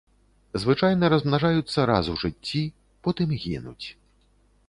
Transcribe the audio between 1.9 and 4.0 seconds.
раз у жыцці, потым гінуць.